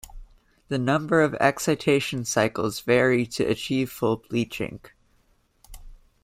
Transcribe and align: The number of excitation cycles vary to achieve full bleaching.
The 0.69 0.79
number 0.79 1.21
of 1.21 1.35
excitation 1.35 2.25
cycles 2.25 2.79
vary 2.79 3.27
to 3.27 3.45
achieve 3.45 3.91
full 3.91 4.17
bleaching. 4.27 4.79